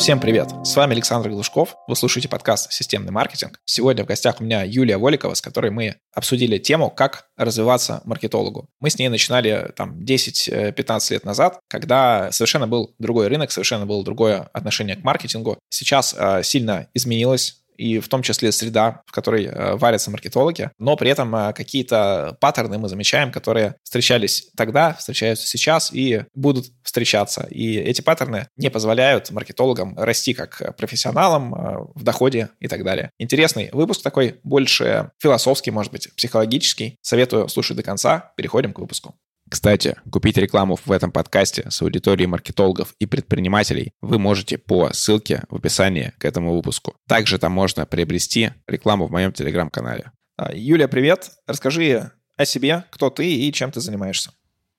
[0.00, 0.48] Всем привет!
[0.64, 1.76] С вами Александр Глушков.
[1.86, 3.60] Вы слушаете подкаст «Системный маркетинг».
[3.66, 8.66] Сегодня в гостях у меня Юлия Воликова, с которой мы обсудили тему, как развиваться маркетологу.
[8.80, 14.02] Мы с ней начинали там 10-15 лет назад, когда совершенно был другой рынок, совершенно было
[14.02, 15.58] другое отношение к маркетингу.
[15.68, 20.96] Сейчас э, сильно изменилось и в том числе среда, в которой э, варятся маркетологи, но
[20.96, 27.46] при этом э, какие-то паттерны мы замечаем, которые встречались тогда, встречаются сейчас и будут встречаться.
[27.50, 33.12] И эти паттерны не позволяют маркетологам расти как профессионалам э, в доходе и так далее.
[33.18, 36.96] Интересный выпуск такой, больше философский, может быть, психологический.
[37.00, 38.32] Советую слушать до конца.
[38.36, 39.14] Переходим к выпуску.
[39.48, 45.44] Кстати, купить рекламу в этом подкасте с аудиторией маркетологов и предпринимателей вы можете по ссылке
[45.48, 46.96] в описании к этому выпуску.
[47.08, 50.10] Также там можно приобрести рекламу в моем телеграм-канале.
[50.36, 51.30] А, Юлия, привет.
[51.46, 54.32] Расскажи о себе, кто ты и чем ты занимаешься.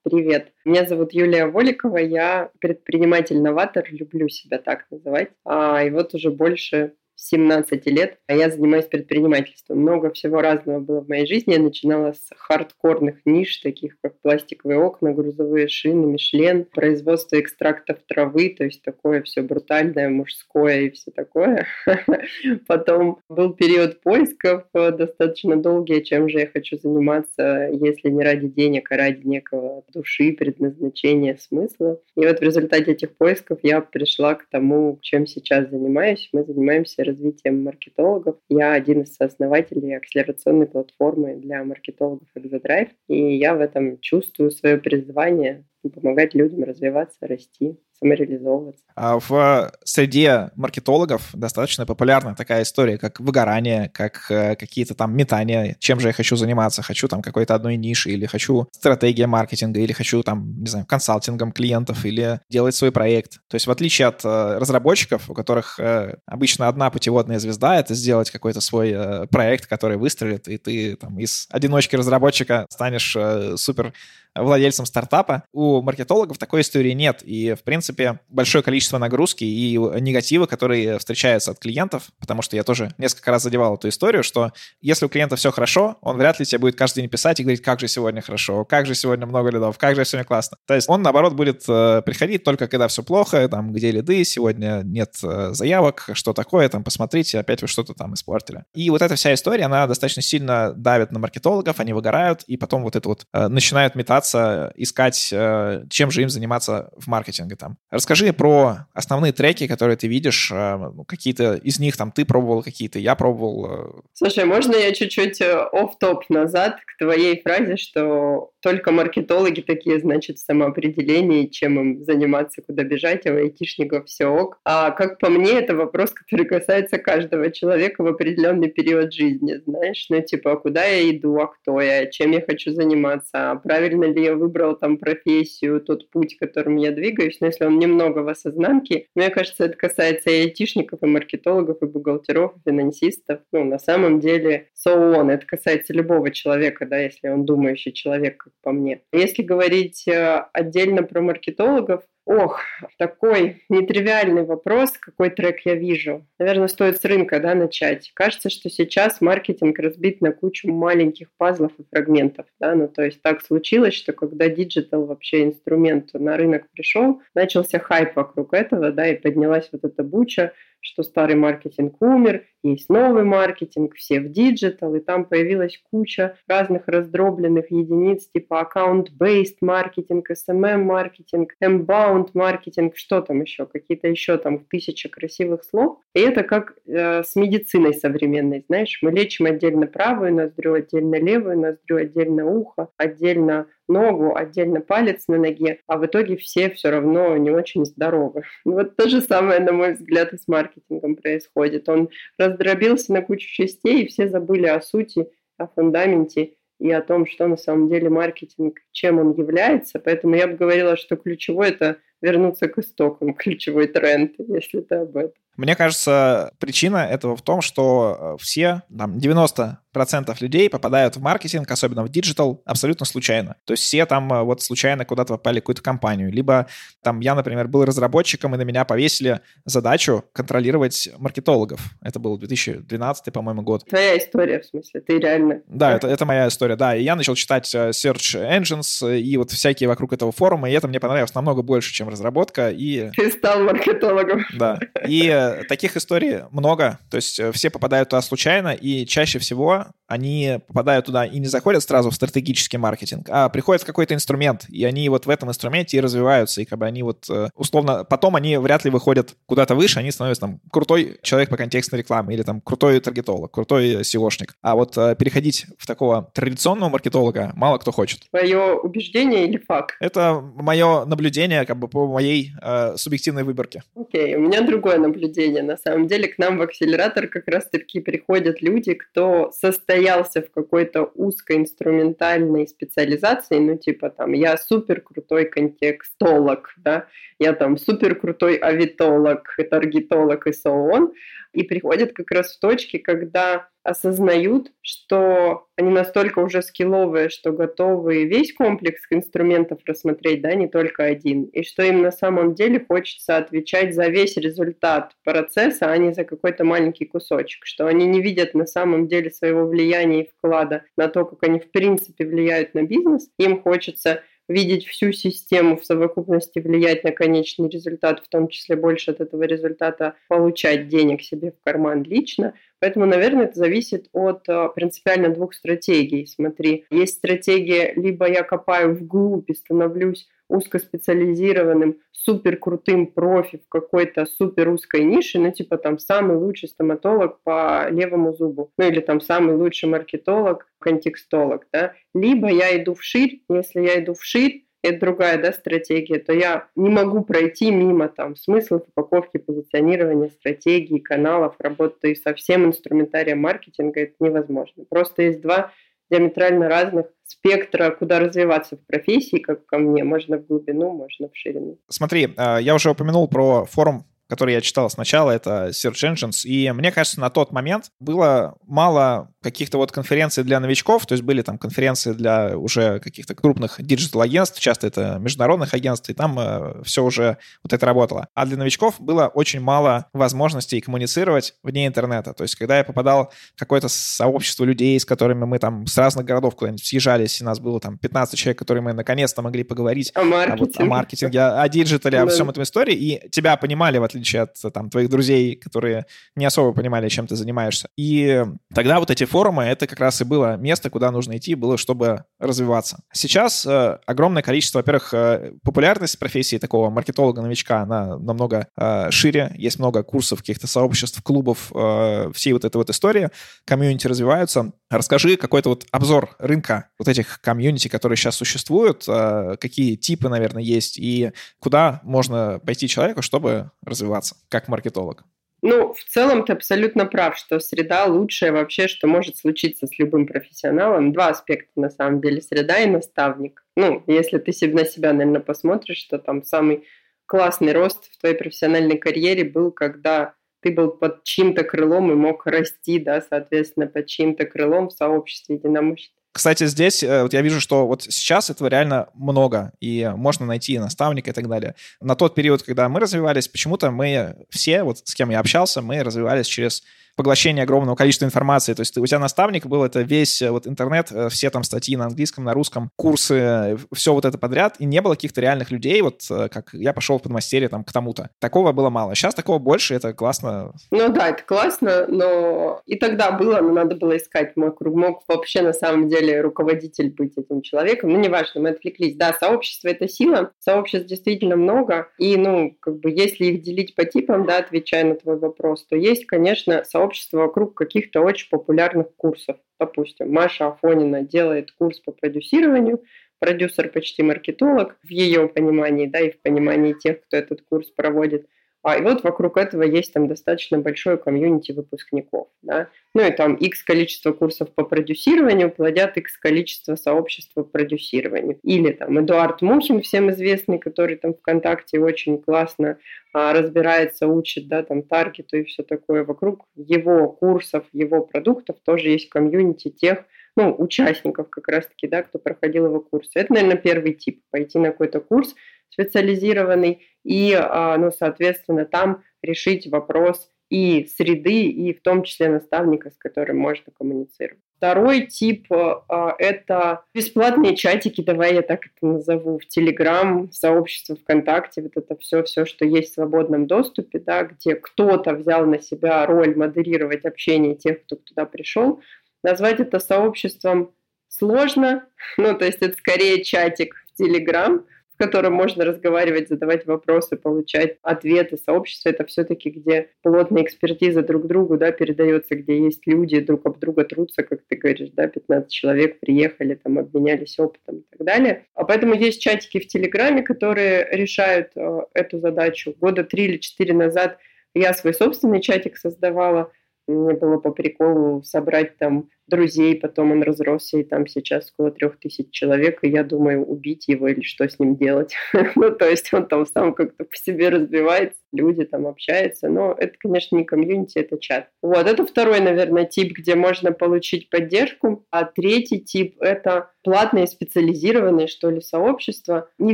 [0.03, 0.51] Привет.
[0.65, 5.29] Меня зовут Юлия Воликова, я предприниматель-новатор, люблю себя так называть.
[5.45, 9.79] А, и вот уже больше 17 лет, а я занимаюсь предпринимательством.
[9.79, 11.53] Много всего разного было в моей жизни.
[11.53, 18.55] Я начинала с хардкорных ниш, таких как пластиковые окна, грузовые шины, Мишлен, производство экстрактов травы,
[18.57, 21.67] то есть такое все брутальное, мужское и все такое.
[22.67, 28.47] Потом был период поисков э, достаточно долгий, чем же я хочу заниматься, если не ради
[28.47, 31.99] денег, а ради некого души, предназначения, смысла.
[32.15, 36.29] И вот в результате этих поисков я пришла к тому, чем сейчас занимаюсь.
[36.33, 38.37] Мы занимаемся развитием маркетологов.
[38.49, 44.77] Я один из сооснователей акселерационной платформы для маркетологов Exodrive, и я в этом чувствую свое
[44.77, 48.83] призвание помогать людям развиваться, расти самореализовываться.
[48.95, 55.75] А в среде маркетологов достаточно популярна такая история, как выгорание, как э, какие-то там метания,
[55.79, 59.93] чем же я хочу заниматься, хочу там какой-то одной ниши, или хочу стратегия маркетинга, или
[59.93, 63.39] хочу там, не знаю, консалтингом клиентов, или делать свой проект.
[63.47, 67.93] То есть в отличие от э, разработчиков, у которых э, обычно одна путеводная звезда, это
[67.93, 73.15] сделать какой-то свой проект, который выстрелит, и ты там из одиночки разработчика станешь
[73.59, 73.93] супер
[74.35, 75.43] владельцем стартапа.
[75.51, 77.21] У маркетологов такой истории нет.
[77.23, 82.63] И, в принципе, большое количество нагрузки и негатива, которые встречаются от клиентов, потому что я
[82.63, 86.45] тоже несколько раз задевал эту историю, что если у клиента все хорошо, он вряд ли
[86.45, 89.49] тебе будет каждый день писать и говорить, как же сегодня хорошо, как же сегодня много
[89.49, 90.57] лидов, как же сегодня классно.
[90.65, 94.81] То есть он, наоборот, будет э, приходить только когда все плохо, там, где лиды, сегодня
[94.83, 98.63] нет э, заявок, что такое, там, посмотрите, опять вы что-то там испортили.
[98.73, 102.83] И вот эта вся история, она достаточно сильно давит на маркетологов, они выгорают, и потом
[102.83, 107.55] вот это вот э, начинают метаться пытаться искать, э, чем же им заниматься в маркетинге
[107.55, 107.77] там.
[107.89, 112.63] Расскажи про основные треки, которые ты видишь, э, ну, какие-то из них там ты пробовал,
[112.63, 113.65] какие-то я пробовал.
[113.65, 114.01] Э.
[114.13, 120.45] Слушай, можно я чуть-чуть оф-топ назад к твоей фразе, что только маркетологи такие, значит, в
[120.45, 124.59] самоопределении, чем им заниматься, куда бежать, а у айтишников все ок.
[124.65, 130.05] А как по мне, это вопрос, который касается каждого человека в определенный период жизни, знаешь,
[130.09, 134.05] ну типа, а куда я иду, а кто я, чем я хочу заниматься, а правильно
[134.05, 138.27] ли я выбрал там профессию, тот путь, которым я двигаюсь, но если он немного в
[138.27, 143.39] осознанке, мне кажется, это касается и айтишников, и маркетологов, и бухгалтеров, и финансистов.
[143.51, 145.31] Ну, на самом деле, so on.
[145.31, 149.01] Это касается любого человека, да, если он думающий человек, как по мне.
[149.11, 152.61] Если говорить э, отдельно про маркетологов, Ох,
[152.99, 156.25] такой нетривиальный вопрос, какой трек я вижу.
[156.37, 158.11] Наверное, стоит с рынка да, начать.
[158.13, 162.45] Кажется, что сейчас маркетинг разбит на кучу маленьких пазлов и фрагментов.
[162.59, 162.75] Да?
[162.75, 168.15] Ну, то есть так случилось, что когда digital вообще инструмент на рынок пришел, начался хайп
[168.15, 173.95] вокруг этого, да, и поднялась вот эта буча, что старый маркетинг умер, есть новый маркетинг,
[173.95, 182.10] все в digital, и там появилась куча разных раздробленных единиц, типа account-based маркетинг, SMM-маркетинг, inbound
[182.33, 185.99] маркетинг, что там еще, какие-то еще там тысячи красивых слов.
[186.13, 191.59] И это как э, с медициной современной, знаешь, мы лечим отдельно правую ноздрю, отдельно левую
[191.59, 197.37] ноздрю, отдельно ухо, отдельно ногу, отдельно палец на ноге, а в итоге все все равно
[197.37, 198.43] не очень здоровы.
[198.65, 201.89] Вот то же самое, на мой взгляд, и с маркетингом происходит.
[201.89, 205.27] Он раздробился на кучу частей, и все забыли о сути,
[205.57, 209.99] о фундаменте и о том, что на самом деле маркетинг, чем он является.
[209.99, 215.17] Поэтому я бы говорила, что ключевой– это вернуться к истокам, ключевой тренд, если ты об
[215.17, 215.33] этом.
[215.57, 221.21] Мне кажется, причина этого в том, что э, все, там, 90 90% людей попадают в
[221.21, 223.55] маркетинг, особенно в digital, абсолютно случайно.
[223.65, 226.31] То есть все там э, вот случайно куда-то попали в какую-то компанию.
[226.31, 226.67] Либо
[227.03, 231.81] там я, например, был разработчиком, и на меня повесили задачу контролировать маркетологов.
[232.01, 233.85] Это был 2012, по-моему, год.
[233.85, 235.61] Твоя история, в смысле, ты реально...
[235.67, 236.95] Да, это, это моя история, да.
[236.95, 240.87] И я начал читать э, Search Engines и вот всякие вокруг этого форума, и это
[240.87, 242.69] мне понравилось намного больше, чем разработка.
[242.69, 243.09] И...
[243.15, 244.45] Ты стал маркетологом.
[244.53, 244.79] Да.
[245.07, 246.99] И э, таких историй много.
[247.09, 251.81] То есть все попадают туда случайно, и чаще всего они попадают туда и не заходят
[251.83, 255.97] сразу в стратегический маркетинг, а приходят в какой-то инструмент, и они вот в этом инструменте
[255.97, 259.73] и развиваются, и как бы они вот э, условно, потом они вряд ли выходят куда-то
[259.73, 264.49] выше, они становятся там крутой человек по контекстной рекламе или там крутой таргетолог, крутой SEOшник.
[264.61, 268.29] А вот э, переходить в такого традиционного маркетолога мало кто хочет.
[268.31, 269.95] Твое убеждение или факт?
[270.01, 273.83] Это мое наблюдение как бы по моей э, субъективной выборке.
[273.95, 274.37] Окей, okay.
[274.37, 275.63] у меня другое наблюдение.
[275.63, 280.51] На самом деле к нам в акселератор как раз-таки приходят люди, кто состоит состоялся в
[280.51, 287.05] какой-то узкоинструментальной специализации, ну, типа там, я супер крутой контекстолог, да,
[287.39, 291.11] я там супер крутой авитолог, таргетолог и so on,
[291.53, 298.25] и приходят как раз в точки, когда осознают, что они настолько уже скилловые, что готовы
[298.25, 303.37] весь комплекс инструментов рассмотреть, да, не только один, и что им на самом деле хочется
[303.37, 308.53] отвечать за весь результат процесса, а не за какой-то маленький кусочек, что они не видят
[308.53, 312.83] на самом деле своего влияния и вклада на то, как они в принципе влияют на
[312.83, 318.75] бизнес, им хочется видеть всю систему в совокупности, влиять на конечный результат, в том числе
[318.75, 322.53] больше от этого результата получать денег себе в карман лично.
[322.79, 326.25] Поэтому, наверное, это зависит от а, принципиально двух стратегий.
[326.25, 334.25] Смотри, есть стратегия, либо я копаю вглубь и становлюсь узкоспециализированным, супер крутым профи в какой-то
[334.25, 339.21] супер узкой нише, ну, типа там самый лучший стоматолог по левому зубу, ну, или там
[339.21, 341.93] самый лучший маркетолог, контекстолог, да.
[342.13, 346.89] Либо я иду вширь, если я иду вширь, это другая да, стратегия, то я не
[346.89, 354.15] могу пройти мимо там смыслов упаковки, позиционирования, стратегии, каналов, работы со всем инструментарием маркетинга, это
[354.19, 354.85] невозможно.
[354.89, 355.71] Просто есть два
[356.11, 360.03] диаметрально разных спектра, куда развиваться в профессии, как по мне.
[360.03, 361.79] Можно в глубину, можно в ширину.
[361.87, 366.45] Смотри, а, я уже упомянул про форум который я читал сначала, это Search Engines.
[366.45, 371.23] И мне кажется, на тот момент было мало каких-то вот конференций для новичков, то есть
[371.25, 376.81] были там конференции для уже каких-то крупных digital-агентств, часто это международных агентств, и там э,
[376.85, 378.29] все уже вот это работало.
[378.33, 382.33] А для новичков было очень мало возможностей коммуницировать вне интернета.
[382.33, 386.25] То есть когда я попадал в какое-то сообщество людей, с которыми мы там с разных
[386.25, 390.23] городов куда-нибудь съезжались, и нас было там 15 человек, которые мы наконец-то могли поговорить о
[390.23, 393.97] маркетинге, о, вот, о, маркетинге, о, о диджитале, о всем этом истории, и тебя понимали,
[393.97, 397.89] в отличие отличие от там, твоих друзей, которые не особо понимали, чем ты занимаешься.
[397.97, 401.77] И тогда вот эти форумы, это как раз и было место, куда нужно идти, было,
[401.77, 402.99] чтобы развиваться.
[403.13, 409.79] Сейчас э, огромное количество, во-первых, э, популярность профессии такого маркетолога-новичка, она намного э, шире, есть
[409.79, 413.29] много курсов, каких-то сообществ, клубов, э, всей вот этой вот истории,
[413.65, 414.71] комьюнити развиваются.
[414.89, 420.63] Расскажи какой-то вот обзор рынка вот этих комьюнити, которые сейчас существуют, э, какие типы, наверное,
[420.63, 425.23] есть, и куда можно пойти человеку, чтобы развиваться развиваться как маркетолог?
[425.63, 430.25] Ну, в целом ты абсолютно прав, что среда лучшая вообще, что может случиться с любым
[430.25, 431.13] профессионалом.
[431.13, 433.63] Два аспекта на самом деле, среда и наставник.
[433.75, 436.83] Ну, если ты себе на себя, наверное, посмотришь, что там самый
[437.27, 442.47] классный рост в твоей профессиональной карьере был, когда ты был под чьим-то крылом и мог
[442.47, 446.20] расти, да, соответственно, под чьим-то крылом в сообществе единомышленников.
[446.33, 450.79] Кстати, здесь э, вот я вижу, что вот сейчас этого реально много, и можно найти
[450.79, 451.75] наставника и так далее.
[451.99, 456.01] На тот период, когда мы развивались, почему-то мы все, вот с кем я общался, мы
[456.03, 456.83] развивались через
[457.15, 458.73] поглощение огромного количества информации.
[458.73, 461.95] То есть у тебя наставник был, это весь э, вот интернет, э, все там статьи
[461.95, 465.71] на английском, на русском, курсы, э, все вот это подряд, и не было каких-то реальных
[465.71, 468.29] людей, вот как я пошел в подмастерье там к тому-то.
[468.39, 469.15] Такого было мало.
[469.15, 470.73] Сейчас такого больше, это классно.
[470.91, 474.53] Ну да, это классно, но и тогда было, но надо было искать.
[474.53, 478.09] Круг мог вообще на самом деле руководитель быть этим человеком.
[478.09, 479.15] Ну, неважно, мы отвлеклись.
[479.15, 484.05] Да, сообщество— это сила, сообществ действительно много, и, ну, как бы, если их делить по
[484.05, 489.15] типам, да, отвечая на твой вопрос, то есть, конечно, сообщество сообщество вокруг каких-то очень популярных
[489.15, 489.57] курсов.
[489.79, 493.03] Допустим, Маша Афонина делает курс по продюсированию,
[493.39, 498.47] продюсер почти маркетолог в ее понимании, да, и в понимании тех, кто этот курс проводит.
[498.83, 502.47] А, и вот вокруг этого есть там достаточно большое комьюнити выпускников.
[502.63, 502.87] Да?
[503.13, 508.59] Ну и там X количество курсов по продюсированию плодят X количество сообществ по продюсированию.
[508.63, 512.97] Или там Эдуард Мухин, всем известный, который там ВКонтакте очень классно
[513.33, 516.23] а, разбирается, учит, да, там таргету и все такое.
[516.23, 520.25] Вокруг его курсов, его продуктов тоже есть комьюнити тех,
[520.57, 523.29] ну, участников как раз-таки, да, кто проходил его курс.
[523.35, 524.41] Это, наверное, первый тип.
[524.51, 525.55] Пойти на какой-то курс
[525.91, 533.11] специализированный и, а, ну, соответственно, там решить вопрос и среды, и в том числе наставника,
[533.11, 534.63] с которым можно коммуницировать.
[534.77, 541.15] Второй тип а,– это бесплатные чатики, давай я так это назову, в Телеграм, в сообщество
[541.17, 545.79] ВКонтакте, вот это все, все, что есть в свободном доступе, да, где кто-то взял на
[545.79, 549.01] себя роль модерировать общение тех, кто туда пришел.
[549.43, 550.93] Назвать это сообществом
[551.27, 552.07] сложно,
[552.37, 554.85] ну, то есть это скорее чатик в Телеграм,
[555.21, 558.57] котором можно разговаривать, задавать вопросы, получать ответы.
[558.57, 563.77] Сообщество— это все-таки где плотная экспертиза друг другу да, передается, где есть люди, друг об
[563.77, 568.65] друга трутся, как ты говоришь, да, 15 человек приехали, там, обменялись опытом и так далее.
[568.73, 572.95] А поэтому есть чатики в Телеграме, которые решают э, эту задачу.
[572.99, 574.39] Года три или четыре назад
[574.73, 576.71] я свой собственный чатик создавала,
[577.07, 582.17] мне было по приколу собрать там друзей, потом он разросся, и там сейчас около трех
[582.19, 585.35] тысяч человек, и я думаю, убить его или что с ним делать.
[585.75, 590.13] ну, то есть он там сам как-то по себе разбивается, люди там общаются, но это,
[590.17, 591.69] конечно, не комьюнити, это чат.
[591.81, 598.47] Вот, это второй, наверное, тип, где можно получить поддержку, а третий тип— это платные специализированные,
[598.47, 599.69] что ли, сообщества.
[599.79, 599.93] Не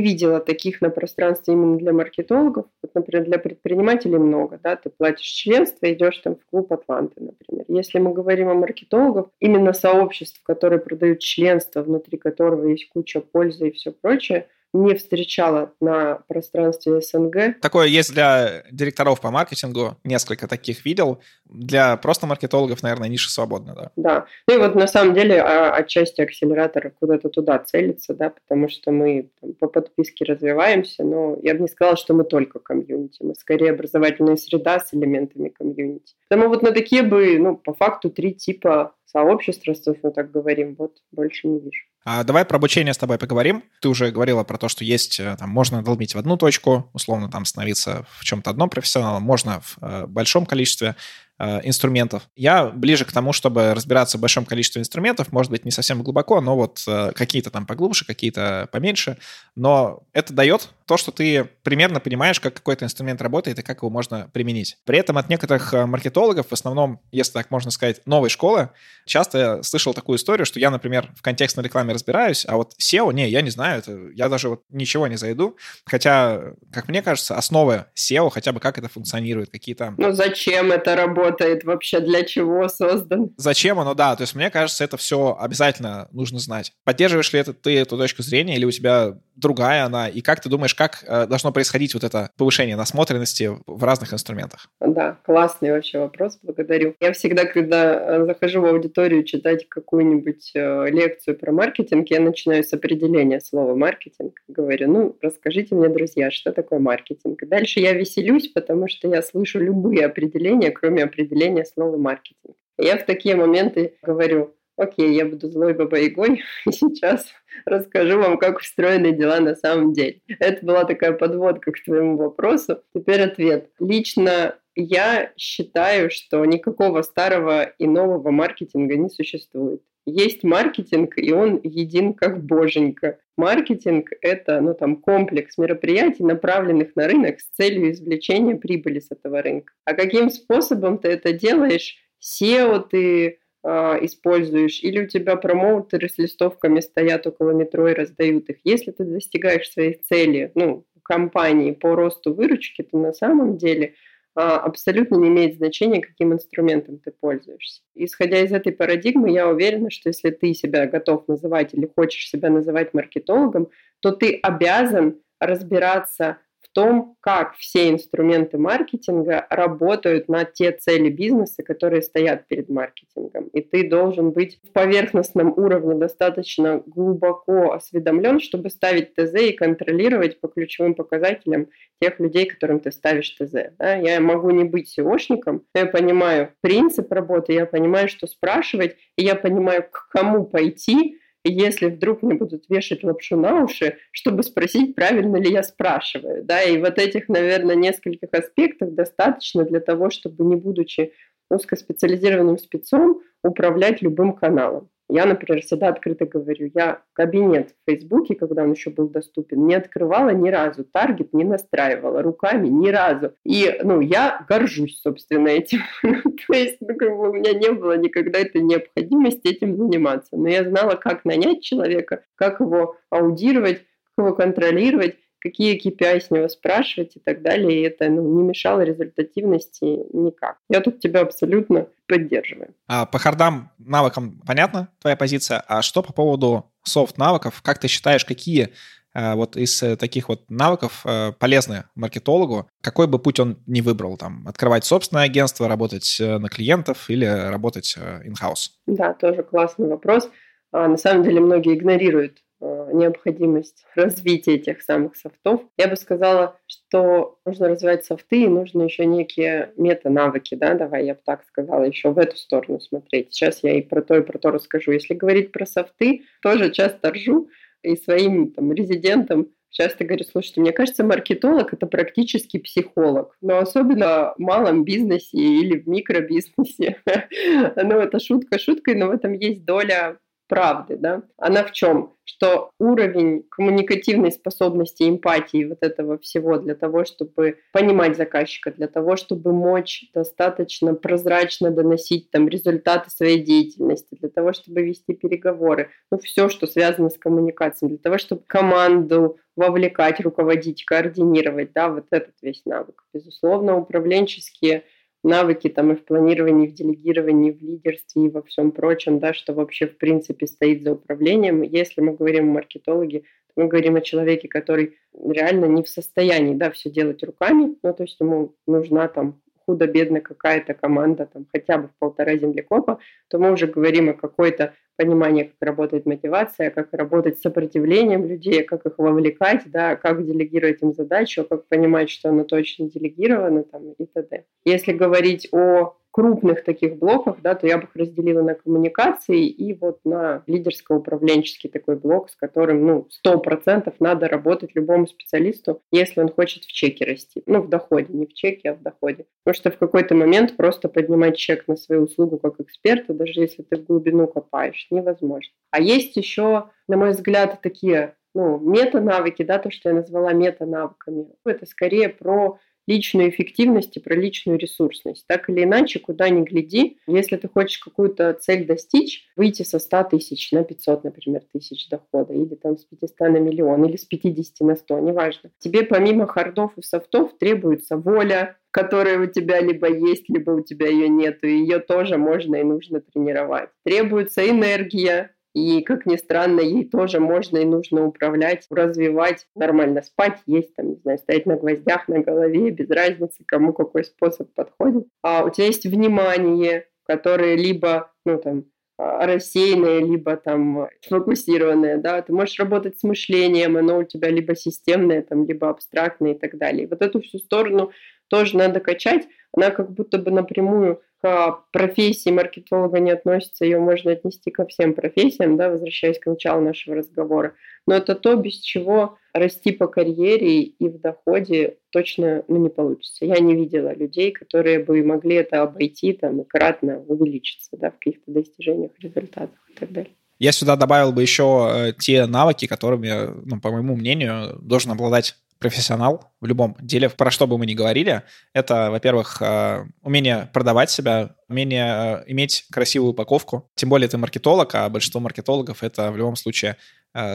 [0.00, 2.66] видела таких на пространстве именно для маркетологов.
[2.82, 7.64] Вот, например, для предпринимателей много, да, ты платишь членство, идешь там в клуб Атланты, например.
[7.68, 13.68] Если мы говорим о маркетологах, именно сообществ, которые продают членство, внутри которого есть куча пользы
[13.68, 17.60] и все прочее, не встречала на пространстве СНГ.
[17.60, 21.20] Такое есть для директоров по маркетингу, несколько таких видел.
[21.46, 23.92] Для просто маркетологов, наверное, ниша свободна, да.
[23.96, 24.26] Да.
[24.46, 28.92] Ну и вот на самом деле а, отчасти акселератор куда-то туда целится, да, потому что
[28.92, 33.34] мы там, по подписке развиваемся, но я бы не сказала, что мы только комьюнити, мы
[33.34, 36.14] скорее образовательная среда с элементами комьюнити.
[36.28, 40.76] Поэтому вот на такие бы, ну, по факту три типа сообществ, раз мы так говорим,
[40.78, 41.84] вот больше не вижу.
[42.04, 43.64] А давай про обучение с тобой поговорим.
[43.80, 47.30] Ты уже говорила про то, что есть, э, там, можно долбить в одну точку, условно
[47.30, 50.94] там становиться в чем-то одном профессионалом, можно в э, большом количестве.
[51.40, 52.24] Э, инструментов.
[52.34, 56.40] Я ближе к тому, чтобы разбираться в большом количестве инструментов, может быть, не совсем глубоко,
[56.40, 59.18] но вот э, какие-то там поглубже, какие-то поменьше.
[59.54, 63.90] Но это дает то, что ты примерно понимаешь, как какой-то инструмент работает и как его
[63.90, 64.78] можно применить.
[64.84, 68.70] При этом от некоторых э, маркетологов, в основном, если так можно сказать, новой школы,
[69.06, 73.28] часто слышал такую историю, что я, например, в контекстной рекламе разбираюсь, а вот SEO, не,
[73.28, 75.56] я не знаю, это, я даже вот ничего не зайду.
[75.84, 79.94] Хотя, как мне кажется, основа SEO, хотя бы как это функционирует, какие-то...
[79.96, 81.27] Ну зачем это работает?
[81.28, 83.30] Работает вообще, для чего создан.
[83.36, 84.16] Зачем оно, да.
[84.16, 86.72] То есть мне кажется, это все обязательно нужно знать.
[86.84, 90.48] Поддерживаешь ли это ты эту точку зрения, или у тебя другая она, и как ты
[90.48, 94.68] думаешь, как э, должно происходить вот это повышение насмотренности в разных инструментах?
[94.80, 96.94] Да, классный вообще вопрос, благодарю.
[97.00, 102.64] Я всегда, когда э, захожу в аудиторию читать какую-нибудь э, лекцию про маркетинг, я начинаю
[102.64, 104.40] с определения слова маркетинг.
[104.48, 107.38] Говорю, ну, расскажите мне, друзья, что такое маркетинг.
[107.46, 111.17] Дальше я веселюсь, потому что я слышу любые определения, кроме определения
[111.64, 112.56] слова маркетинг.
[112.78, 117.26] Я в такие моменты говорю, окей, я буду злой бабой-ягой, и сейчас
[117.66, 120.20] расскажу вам, как устроены дела на самом деле.
[120.38, 122.82] Это была такая подводка к твоему вопросу.
[122.94, 123.70] Теперь ответ.
[123.80, 129.82] Лично я считаю, что никакого старого и нового маркетинга не существует.
[130.10, 133.18] Есть маркетинг, и он един как боженька.
[133.36, 139.42] Маркетинг– это ну, там, комплекс мероприятий, направленных на рынок с целью извлечения прибыли с этого
[139.42, 139.74] рынка.
[139.84, 141.98] А каким способом ты это делаешь?
[142.24, 143.68] SEO ты э,
[144.04, 148.56] используешь, или у тебя промоутеры с листовками стоят около метро и раздают их.
[148.64, 153.94] Если ты достигаешь своей цели, ну, компании по росту выручки, то на самом деле
[154.38, 157.82] абсолютно не имеет значения, каким инструментом ты пользуешься.
[157.94, 162.50] Исходя из этой парадигмы, я уверена, что если ты себя готов называть или хочешь себя
[162.50, 163.68] называть маркетологом,
[164.00, 166.38] то ты обязан разбираться
[166.72, 173.48] том, как все инструменты маркетинга работают на те цели бизнеса, которые стоят перед маркетингом.
[173.48, 180.40] И ты должен быть в поверхностном уровне достаточно глубоко осведомлен, чтобы ставить ТЗ и контролировать
[180.40, 181.68] по ключевым показателям
[182.00, 183.72] тех людей, которым ты ставишь ТЗ.
[183.78, 183.96] Да?
[183.96, 189.24] Я могу не быть SEOшником, но я понимаю принцип работы, я понимаю, что спрашивать, и
[189.24, 194.94] я понимаю, к кому пойти, если вдруг мне будут вешать лапшу на уши, чтобы спросить,
[194.94, 196.44] правильно ли я спрашиваю.
[196.44, 196.62] Да?
[196.62, 201.12] И вот этих, наверное, нескольких аспектов достаточно для того, чтобы, не будучи
[201.50, 204.90] узкоспециализированным спецом, управлять любым каналом.
[205.10, 209.74] Я, например, всегда открыто говорю, я кабинет в Фейсбуке, когда он еще был доступен, не
[209.74, 213.32] открывала ни разу, таргет не настраивала руками ни разу.
[213.44, 215.80] И, ну, я горжусь, собственно, этим.
[216.02, 220.36] То есть, ну, как бы у меня не было никогда этой необходимости этим заниматься.
[220.36, 223.78] Но я знала, как нанять человека, как его аудировать,
[224.14, 227.80] как его контролировать какие KPI с него спрашивать и так далее.
[227.80, 230.58] И это ну, не мешало результативности никак.
[230.68, 232.74] Я тут тебя абсолютно поддерживаю.
[232.86, 235.62] А по хардам навыкам понятна твоя позиция.
[235.66, 237.60] А что по поводу софт-навыков?
[237.62, 238.70] Как ты считаешь, какие
[239.14, 243.80] а, вот из э, таких вот навыков э, полезны маркетологу, какой бы путь он не
[243.80, 248.70] выбрал, там, открывать собственное агентство, работать э, на клиентов или работать in-house?
[248.86, 250.30] Да, тоже классный вопрос.
[250.72, 255.62] А, на самом деле многие игнорируют Э, необходимость развития этих самых софтов.
[255.76, 261.14] Я бы сказала, что нужно развивать софты, и нужно еще некие мета-навыки, да, давай я
[261.14, 263.32] бы так сказала, еще в эту сторону смотреть.
[263.32, 264.92] Сейчас я и про то, и про то расскажу.
[264.92, 267.48] Если говорить про софты, тоже часто ржу
[267.82, 274.34] и своим там резидентам часто говорю, слушайте, мне кажется, маркетолог– это практически психолог, но особенно
[274.36, 277.00] в малом бизнесе или в микробизнесе.
[277.76, 280.18] ну, это шутка шуткой, но в этом есть доля
[280.48, 282.14] правды, да, она в чем?
[282.24, 289.16] Что уровень коммуникативной способности, эмпатии вот этого всего для того, чтобы понимать заказчика, для того,
[289.16, 296.18] чтобы мочь достаточно прозрачно доносить там результаты своей деятельности, для того, чтобы вести переговоры, ну
[296.18, 302.34] все, что связано с коммуникацией, для того, чтобы команду вовлекать, руководить, координировать, да, вот этот
[302.42, 303.04] весь навык.
[303.12, 304.84] Безусловно, управленческие
[305.22, 309.18] навыки там и в планировании, и в делегировании, и в лидерстве и во всем прочем,
[309.18, 311.62] да, что вообще в принципе стоит за управлением.
[311.62, 316.54] Если мы говорим о маркетологе, то мы говорим о человеке, который реально не в состоянии,
[316.54, 321.76] да, все делать руками, ну, то есть ему нужна там худо-бедно какая-то команда, там хотя
[321.76, 326.88] бы в полтора землекопа, то мы уже говорим о какой-то понимании, как работает мотивация, как
[326.92, 332.30] работать с сопротивлением людей, как их вовлекать, да, как делегировать им задачу, как понимать, что
[332.30, 334.44] она точно делегирована там, и т.д.
[334.64, 339.72] Если говорить о крупных таких блоках, да, то я бы их разделила на коммуникации и
[339.72, 346.20] вот на лидерско-управленческий такой блок, с которым, ну, сто процентов надо работать любому специалисту, если
[346.20, 347.44] он хочет в чеке расти.
[347.46, 349.26] Ну, в доходе, не в чеке, а в доходе.
[349.44, 353.62] Потому что в какой-то момент просто поднимать чек на свою услугу как эксперта, даже если
[353.62, 355.52] ты в глубину копаешь, невозможно.
[355.70, 361.28] А есть еще, на мой взгляд, такие ну, мета-навыки, да, то, что я назвала мета-навыками.
[361.44, 362.58] Это скорее про
[362.88, 365.24] личную эффективность и про личную ресурсность.
[365.28, 370.04] Так или иначе, куда ни гляди, если ты хочешь какую-то цель достичь, выйти со 100
[370.04, 374.66] тысяч на 500, например, тысяч дохода, или там с 500 на миллион, или с 50
[374.66, 375.50] на 100, неважно.
[375.58, 380.88] Тебе помимо хардов и софтов требуется воля, которая у тебя либо есть, либо у тебя
[380.88, 383.70] ее нет, и ее тоже можно и нужно тренировать.
[383.84, 390.38] Требуется энергия, и, как ни странно, ей тоже можно и нужно управлять, развивать, нормально спать,
[390.46, 395.06] есть, там, не знаю, стоять на гвоздях на голове, без разницы, кому какой способ подходит.
[395.22, 398.64] А у тебя есть внимание, которое либо, ну, там,
[398.98, 404.56] а, рассеянное, либо там сфокусированное, да, ты можешь работать с мышлением, оно у тебя либо
[404.56, 406.88] системное, там, либо абстрактное и так далее.
[406.88, 407.92] Вот эту всю сторону
[408.28, 414.12] тоже надо качать, она как будто бы напрямую к профессии маркетолога не относится, ее можно
[414.12, 417.54] отнести ко всем профессиям, да, возвращаясь к началу нашего разговора.
[417.86, 423.24] Но это то, без чего расти по карьере и в доходе точно ну, не получится.
[423.24, 427.98] Я не видела людей, которые бы могли это обойти там, и кратно увеличиться да, в
[427.98, 430.12] каких-то достижениях, результатах и так далее.
[430.38, 433.10] Я сюда добавил бы еще э, те навыки, которыми,
[433.44, 437.74] ну, по моему мнению, должен обладать профессионал в любом деле, про что бы мы ни
[437.74, 443.70] говорили, это, во-первых, э, умение продавать себя, умение э, иметь красивую упаковку.
[443.74, 446.76] Тем более ты маркетолог, а большинство маркетологов— это в любом случае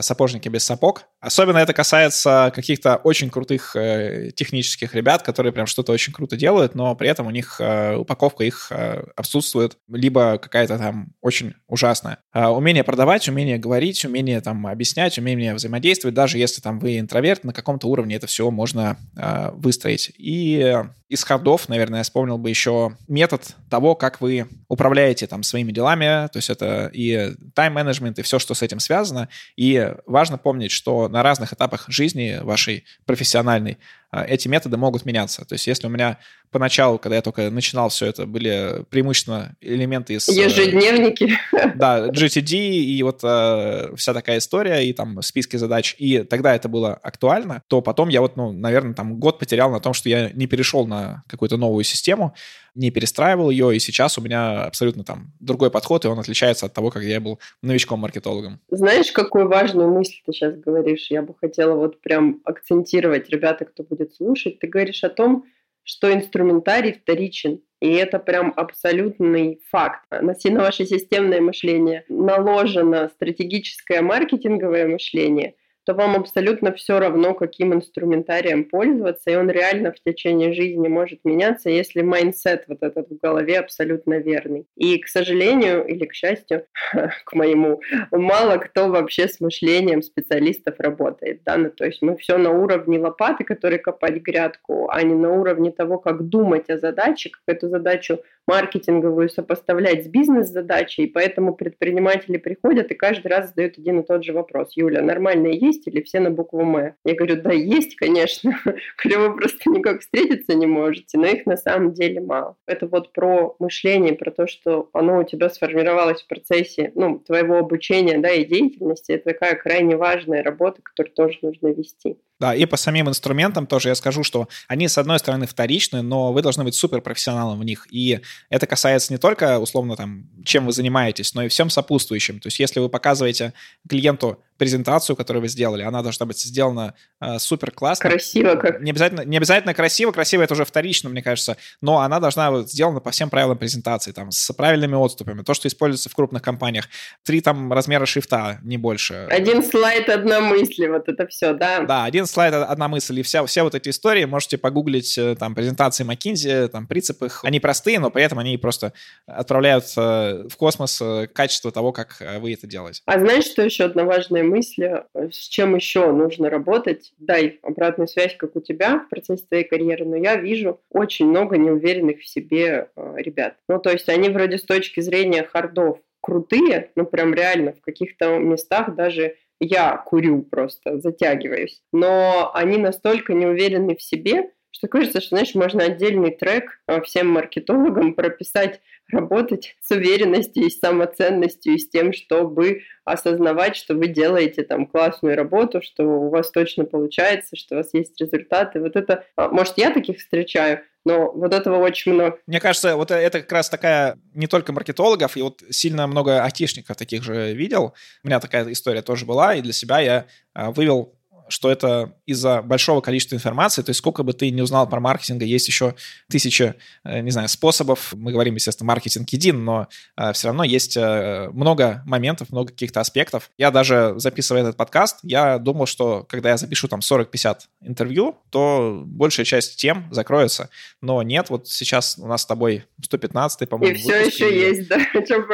[0.02, 1.06] сапожники без сапог.
[1.24, 6.76] Особенно это касается каких-то очень крутых э, технических ребят, которые прям что-то очень круто делают,
[6.76, 12.18] но при этом у них э, упаковка их э, отсутствует, либо какая-то там очень ужасная.
[12.34, 17.46] Э, умение продавать, умение говорить, умение там объяснять, умение взаимодействовать, даже если там вы интроверт,
[17.46, 20.12] на каком-то уровне это все можно э, выстроить.
[20.18, 20.76] И
[21.08, 26.28] из хардов, наверное, я вспомнил бы еще метод того, как вы управляете там своими делами,
[26.28, 29.30] то есть это и тайм-менеджмент, и все, что с этим связано.
[29.56, 29.63] И
[30.06, 33.78] важно помнить, что на разных этапах жизни вашей профессиональной
[34.22, 35.46] эти методы могут меняться.
[35.46, 36.20] То есть если у меня
[36.52, 40.30] поначалу, когда я только начинал все это, были преимущественно элементы из...
[40.30, 41.34] Э, Ежедневники.
[41.76, 46.70] Да, GTD и вот э, вся такая история, и там списки задач, и тогда это
[46.70, 50.30] было актуально, то потом я вот, ну, наверное, там год потерял на том, что я
[50.30, 52.36] не перешел на какую-то новую систему,
[52.76, 56.74] не перестраивал ее, и сейчас у меня абсолютно там другой подход, и он отличается от
[56.74, 58.60] того, как я был новичком-маркетологом.
[58.70, 61.08] Знаешь, какую важную мысль ты сейчас говоришь?
[61.10, 64.60] Я бы хотела вот прям акцентировать, ребята, кто будет слушать.
[64.60, 65.46] Ты говоришь о том,
[65.84, 67.62] что инструментарий вторичен.
[67.82, 70.06] И это прям абсолютный факт.
[70.10, 75.56] На ваше системное мышление наложено стратегическое маркетинговое мышление–
[75.86, 81.20] то вам абсолютно все равно, каким инструментарием пользоваться, и он реально в течение жизни может
[81.24, 84.66] меняться, если mindset вот этот в голове абсолютно верный.
[84.76, 86.66] И, к сожалению, или к счастью,
[87.26, 92.38] к моему, мало кто вообще с мышлением специалистов работает, да, ну, то есть мы все
[92.38, 97.30] на уровне лопаты, которые копать грядку, а не на уровне того, как думать о задаче,
[97.30, 104.02] как эту задачу маркетинговую сопоставлять с бизнес-задачей, поэтому предприниматели приходят и каждый раз задают один
[104.02, 104.72] и тот же вопрос.
[104.76, 106.96] Юля, нормальные есть или все на букву «М»?
[107.06, 108.58] Я говорю, да, есть, конечно.
[109.04, 112.58] Вы просто никак встретиться не можете, но их на самом деле мало.
[112.68, 117.58] Это вот про мышление, про то, что оно у тебя сформировалось в процессе ну, твоего
[117.58, 119.14] обучения да, и деятельности.
[119.14, 122.18] Это такая крайне важная работа, которую тоже нужно вести.
[122.40, 126.34] Да, и по самим инструментам тоже я скажу, что они, с одной стороны, вторичны, но
[126.34, 127.88] вы должны быть суперпрофессионалом в них.
[127.90, 128.20] И
[128.50, 132.40] это касается не только, условно, там, чем вы занимаетесь, но и всем сопутствующим.
[132.40, 133.54] То есть если вы показываете
[133.88, 138.10] клиенту презентацию, которую вы сделали, она должна быть сделана э, супер классно.
[138.10, 138.82] Красиво как.
[138.82, 142.72] Не обязательно, не обязательно красиво, красиво это уже вторично, мне кажется, но она должна быть
[142.72, 146.90] сделана по всем правилам презентации, там, с правильными отступами, то, что используется в крупных компаниях.
[147.24, 149.28] Три там размера шрифта, не больше.
[149.30, 151.82] Один слайд, одна мысль, вот это все, да?
[151.82, 155.56] Да, один слайд, одна мысль, и вся, все вот эти истории можете погуглить, э, там,
[155.56, 158.94] презентации McKinsey, там, принцип их, они простые, но при этом они просто
[159.26, 163.02] отправляют э, в космос э, качество того, как вы это делаете.
[163.06, 167.14] А знаешь, что еще одна важная мысли, с чем еще нужно работать.
[167.18, 171.58] Дай обратную связь, как у тебя в процессе твоей карьеры, но я вижу очень много
[171.58, 173.56] неуверенных в себе э, ребят.
[173.68, 178.38] Ну, то есть они вроде с точки зрения хардов крутые, ну, прям реально в каких-то
[178.38, 181.82] местах даже я курю просто, затягиваюсь.
[181.92, 187.02] Но они настолько не уверены в себе, что кажется, что, знаешь, можно отдельный трек э,
[187.04, 193.94] всем маркетологам прописать работать с уверенностью и с самоценностью, и с тем, чтобы осознавать, что
[193.94, 198.80] вы делаете там классную работу, что у вас точно получается, что у вас есть результаты.
[198.80, 202.40] Вот это, а, может, я таких встречаю, но вот этого очень много.
[202.48, 206.98] Мне кажется, вот это как раз такая не только маркетологов, и вот сильно много айтишников
[206.98, 207.94] таких же видел.
[208.24, 211.14] У меня такая история тоже была, и для себя я а, вывел
[211.48, 215.44] что это из-за большого количества информации, то есть сколько бы ты не узнал про маркетинг,
[215.44, 215.96] есть еще
[216.30, 218.14] тысячи, э, не знаю, способов.
[218.14, 223.02] Мы говорим, естественно, маркетинг един, но э, все равно есть э, много моментов, много каких-то
[223.02, 223.50] аспектов.
[223.58, 229.04] Я даже, записывая этот подкаст, я думал, что когда я запишу там 40-50 интервью, то
[229.06, 230.70] большая часть тем закроется.
[231.02, 234.60] Но нет, вот сейчас у нас с тобой 115 по-моему, И все выпуск, еще и...
[234.60, 235.00] есть, да?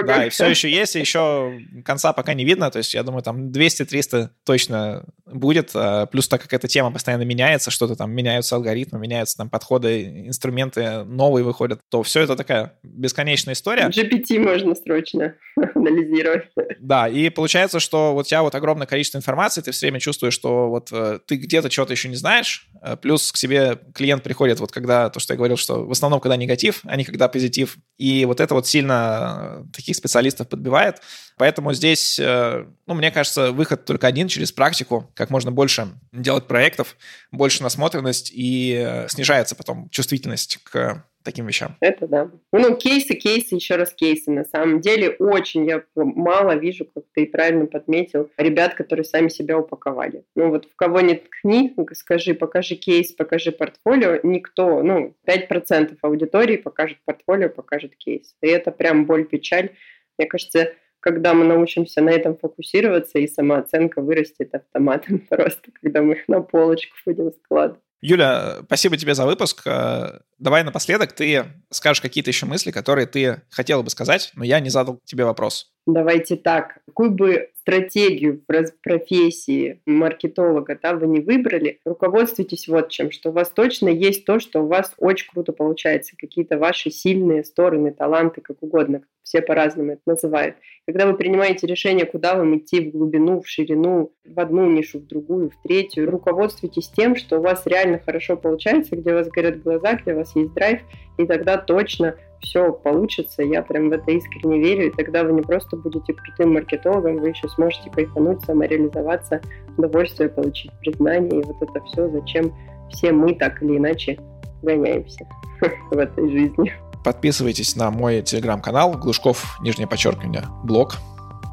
[0.06, 3.24] Да, и все еще есть, и еще конца пока не видно, то есть я думаю,
[3.24, 5.76] там 200-300 точно будет,
[6.12, 11.04] плюс так как эта тема постоянно меняется, что-то там меняются алгоритмы, меняются там подходы, инструменты
[11.04, 13.88] новые выходят, то все это такая бесконечная история.
[13.88, 15.36] GPT можно срочно
[15.76, 16.50] анализировать.
[16.80, 20.34] Да, и получается, что вот у тебя вот огромное количество информации, ты все время чувствуешь,
[20.34, 24.60] что вот э, ты где-то что-то еще не знаешь, э, плюс к себе клиент приходит
[24.60, 27.78] вот когда, то, что я говорил, что в основном когда негатив, а не когда позитив,
[27.98, 31.02] и вот это вот сильно э, таких специалистов подбивает,
[31.38, 35.69] поэтому здесь, ну, мне кажется, выход только один через практику, как можно больше
[36.12, 36.98] делать проектов,
[37.32, 41.76] больше насмотренность, и снижается потом чувствительность к таким вещам.
[41.82, 42.32] Это да.
[42.54, 44.32] Ну, кейсы, кейсы, еще раз кейсы.
[44.32, 49.58] На самом деле очень я мало вижу, как ты правильно подметил, ребят, которые сами себя
[49.58, 50.24] упаковали.
[50.36, 56.56] Ну, вот в кого не ткни, скажи, покажи кейс, покажи портфолио, никто, ну, 5% аудитории
[56.56, 58.36] покажет портфолио, покажет кейс.
[58.42, 59.72] И это прям боль, печаль.
[60.18, 66.14] Мне кажется, когда мы научимся на этом фокусироваться, и самооценка вырастет автоматом просто, когда мы
[66.14, 67.82] их на полочку будем складывать.
[68.02, 69.64] Юля, спасибо тебе за выпуск.
[69.66, 74.62] Э, давай напоследок ты скажешь какие-то еще мысли, которые ты хотела бы сказать, но я
[74.62, 75.74] не задал тебе вопрос.
[75.86, 76.80] Давайте так.
[76.86, 83.34] Какую бы стратегию в профессии маркетолога да, вы не выбрали, руководствуйтесь вот чем, что у
[83.34, 88.42] вас точно есть то, что у вас очень круто получается, какие-то ваши сильные стороны, таланты,
[88.42, 90.56] как угодно, все по-разному это называют.
[90.86, 95.08] Когда вы принимаете решение, куда вам идти, в глубину, в ширину, в одну нишу, в
[95.08, 99.62] другую, в третью, руководствуйтесь тем, что у вас реально хорошо получается, где у вас горят
[99.62, 100.82] глаза, где у вас есть драйв,
[101.18, 105.42] и тогда точно все получится, я прям в это искренне верю, и тогда вы не
[105.42, 109.42] просто будете крутым маркетологом, вы еще сможете кайфануть, самореализоваться,
[109.78, 112.54] удовольствие получить, признание, и вот это все, зачем
[112.90, 114.18] все мы так или иначе
[114.62, 115.28] гоняемся
[115.92, 116.74] в этой жизни.
[117.04, 120.98] Подписывайтесь на мой телеграм-канал Глушков, нижнее подчеркивание, блог.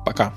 [0.04, 0.32] Пока.